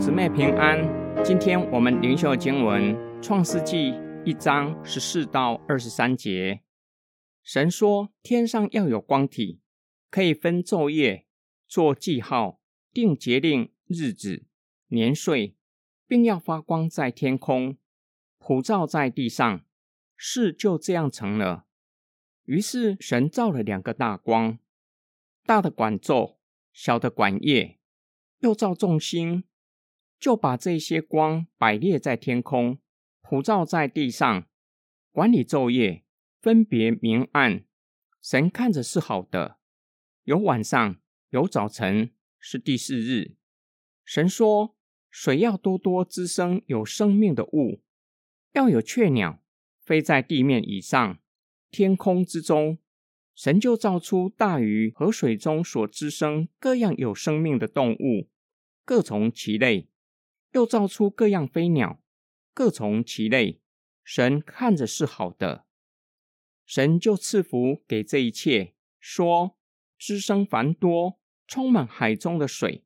[0.00, 0.78] 姊妹平安。
[1.24, 3.90] 今天我们灵修经文《创世纪》
[4.24, 6.62] 一章十四到二十三节。
[7.42, 9.60] 神说：“天上要有光体，
[10.08, 11.26] 可以分昼夜，
[11.66, 12.60] 做记号，
[12.92, 14.44] 定节令、日子、
[14.86, 15.56] 年岁，
[16.06, 17.76] 并要发光在天空，
[18.38, 19.64] 普照在地上。”
[20.16, 21.66] 事就这样成了。
[22.44, 24.58] 于是神造了两个大光，
[25.44, 26.36] 大的管昼，
[26.72, 27.80] 小的管夜，
[28.38, 29.42] 又造众星。
[30.18, 32.78] 就把这些光摆列在天空，
[33.22, 34.48] 普照在地上，
[35.12, 36.04] 管理昼夜，
[36.40, 37.64] 分别明暗。
[38.20, 39.58] 神看着是好的。
[40.24, 43.36] 有晚上，有早晨，是第四日。
[44.04, 44.76] 神说：
[45.10, 47.80] 水要多多滋生有生命的物，
[48.52, 49.42] 要有雀鸟
[49.80, 51.18] 飞在地面以上，
[51.70, 52.78] 天空之中。
[53.34, 58.28] 神就造出大鱼和水中所滋生各样有生命的动物，
[58.84, 59.88] 各从其类。
[60.52, 62.00] 又造出各样飞鸟，
[62.54, 63.60] 各从其类。
[64.02, 65.66] 神看着是好的，
[66.64, 69.58] 神就赐福给这一切，说：
[69.98, 72.84] 滋生繁多，充满海中的水。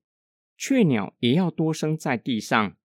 [0.57, 2.77] 雀鸟也要多生在地上。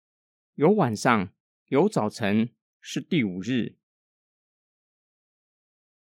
[0.55, 1.33] 有晚上，
[1.67, 3.77] 有早晨，是第五日。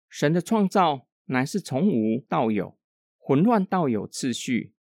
[0.09, 2.79] 神的创造乃是从无到有，
[3.17, 4.75] 混乱到有次序。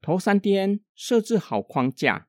[0.00, 2.27] 头三天设置好框架。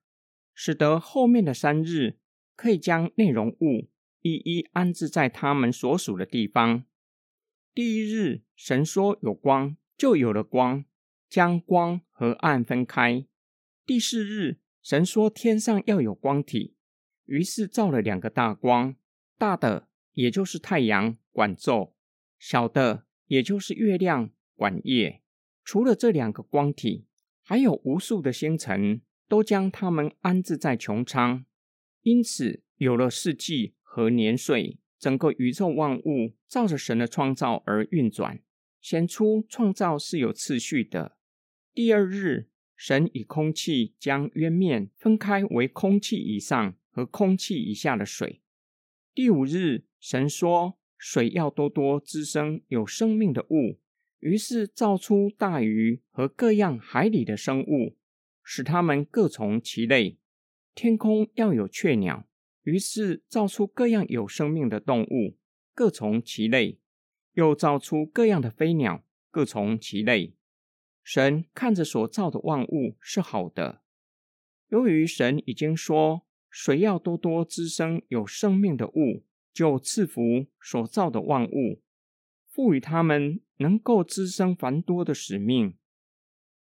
[0.62, 2.18] 使得后面的三日
[2.58, 3.88] 可以将内容物
[4.22, 6.84] 一一安置在他们所属的地方。
[7.74, 10.84] 第一日，神说有光，就有了光，
[11.30, 13.26] 将光和暗分开。
[13.86, 16.76] 第四日，神说天上要有光体，
[17.24, 18.98] 于是造了两个大光，
[19.38, 21.94] 大的也就是太阳管昼，
[22.38, 25.22] 小的也就是月亮管夜。
[25.64, 27.06] 除了这两个光体，
[27.42, 29.00] 还有无数的星辰。
[29.30, 31.46] 都将他们安置在穹苍，
[32.02, 38.42] 因此有了四季和年岁，整个宇宙万物照着神的创造而运转，
[38.82, 41.16] 显出创造是有次序的。
[41.76, 48.42] 第二日，神以空气将渊面分开为空气以上和空气以下的水。
[49.14, 53.80] 第五日，神说水要多多滋生有生命的物，
[54.22, 57.99] 于是造出大鱼和各样海里的生物。
[58.52, 60.18] 使它们各从其类，
[60.74, 62.26] 天空要有雀鸟，
[62.64, 65.38] 于是造出各样有生命的动物，
[65.76, 66.80] 各从其类；
[67.34, 70.34] 又造出各样的飞鸟，各从其类。
[71.04, 73.84] 神看着所造的万物是好的。
[74.70, 79.24] 由于神已经说水要多多滋生有生命的物，
[79.54, 81.84] 就赐福所造的万物，
[82.48, 85.76] 赋予他们能够滋生繁多的使命。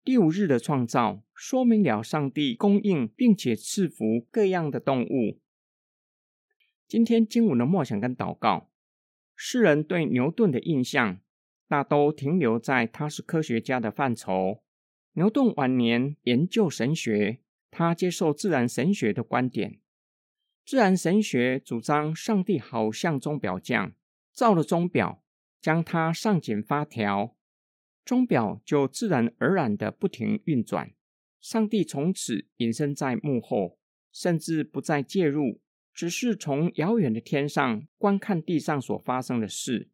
[0.04, 5.40] 第五日的创造说明了上帝供应并且赐福各样的动物。
[6.90, 8.70] 今天经文的默想跟祷告，
[9.34, 11.22] 世人对牛顿的印象
[11.70, 14.62] 大都停留在他是科学家的范畴。
[15.14, 17.40] 牛顿晚年研究神学，
[17.72, 19.80] 他接受自然神学的观点。
[20.66, 23.94] 自然神学主张上帝好像钟表匠，
[24.34, 25.24] 造了钟表，
[25.62, 27.38] 将它上紧发条。
[28.06, 30.92] 钟表就自然而然的不停运转，
[31.40, 33.78] 上帝从此隐身在幕后，
[34.12, 35.62] 甚至不再介入，
[35.94, 39.90] 只是从遥远的天上观看地上所发生的事。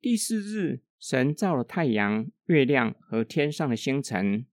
[0.00, 4.46] 第四日，神造了太阳、月亮和天上的星辰。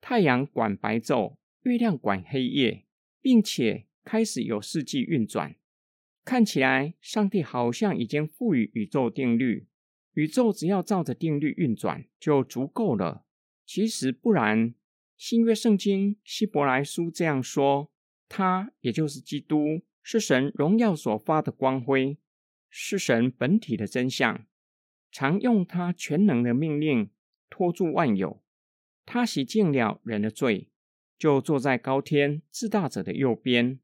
[0.00, 2.84] 太阳管白昼，月亮管黑夜，
[3.20, 5.56] 并且开始有四季运转。
[6.24, 9.66] 看起来，上帝好像已经赋予宇宙定律。
[10.14, 13.24] 宇宙只要照着定律运转就足够了。
[13.64, 14.74] 其实不然，
[15.16, 17.90] 新约圣经希伯来书这样说：
[18.28, 22.18] 他也就是基督，是神荣耀所发的光辉，
[22.68, 24.46] 是神本体的真相。
[25.10, 27.10] 常用他全能的命令
[27.48, 28.42] 托住万有。
[29.04, 30.68] 他洗净了人的罪，
[31.18, 33.78] 就坐在高天至大者的右边。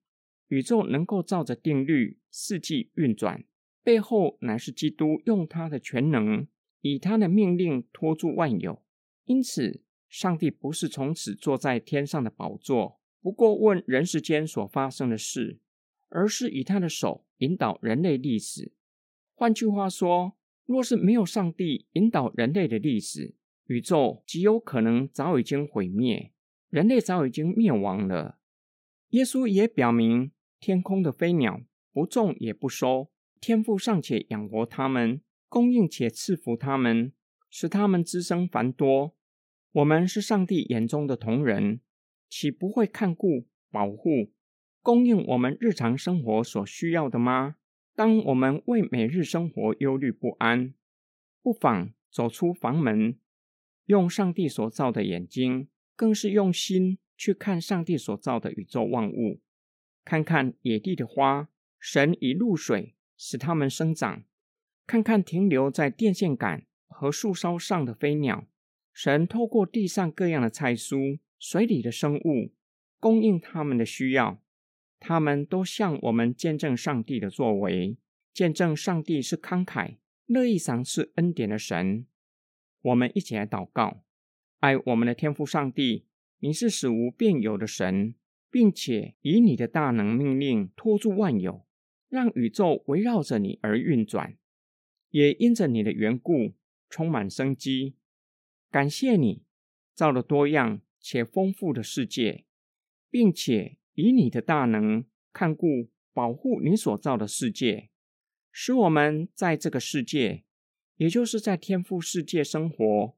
[0.48, 3.44] 宇宙能够照着定律四季运转。
[3.88, 6.46] 背后乃是基督用他的全能，
[6.82, 8.82] 以他的命令托住万有。
[9.24, 15.58] 因此，上帝不是从此坐在天上的宝座，不过问人世间所发生的事，
[16.10, 18.74] 而是以他的手引导人类历史。
[19.34, 20.36] 换句话说，
[20.66, 23.34] 若是没有上帝引导人类的历史，
[23.68, 26.34] 宇宙极有可能早已经毁灭，
[26.68, 28.38] 人类早已经灭亡了。
[29.12, 33.08] 耶稣也表明，天空的飞鸟不种也不收。
[33.40, 37.12] 天父尚且养活他们，供应且赐福他们，
[37.48, 39.14] 使他们滋生繁多。
[39.72, 41.80] 我们是上帝眼中的同人，
[42.28, 44.32] 岂不会看顾、保护、
[44.82, 47.56] 供应我们日常生活所需要的吗？
[47.94, 50.74] 当我们为每日生活忧虑不安，
[51.42, 53.18] 不妨走出房门，
[53.86, 59.40] 用上帝所造的眼睛，更是用心去看上帝所造的宇宙万物，
[60.04, 61.48] 看看野地的花，
[61.78, 64.22] 神以露水使它们生长；
[64.86, 68.46] 看看停留在电线杆和树梢上的飞鸟，
[68.94, 72.54] 神透过地上各样的菜蔬、水里的生物，
[72.98, 74.40] 供应他们的需要。
[75.00, 77.98] 他们都向我们见证上帝的作为，
[78.32, 82.06] 见证上帝是慷慨、乐意赏赐恩典的神。
[82.82, 84.02] 我们一起来祷告：
[84.58, 86.06] 爱我们的天父上帝，
[86.40, 88.16] 你是使无变有的神，
[88.50, 91.64] 并且以你的大能命令托住万有，
[92.08, 94.36] 让宇宙围绕着你而运转，
[95.10, 96.54] 也因着你的缘故
[96.88, 97.96] 充满生机。
[98.70, 99.42] 感谢你
[99.94, 102.44] 造了多样且丰富的世界，
[103.10, 103.76] 并且。
[104.00, 107.90] 以你的大能看顾、保护你所造的世界，
[108.52, 110.44] 使我们在这个世界，
[110.98, 113.16] 也就是在天赋世界生活，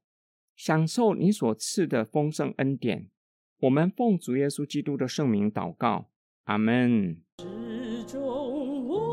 [0.55, 3.11] 享受你所赐的丰盛恩典。
[3.59, 6.09] 我们奉主耶稣基督的圣名祷告，
[6.45, 7.21] 阿门。
[8.03, 9.10] 中午